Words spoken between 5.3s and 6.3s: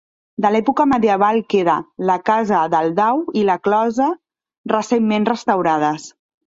restaurades.